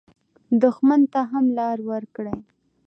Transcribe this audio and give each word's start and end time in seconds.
دښمن 0.61 1.01
ته 1.13 1.21
هم 1.31 1.45
لار 1.57 1.77
ورکړئ 1.91 2.37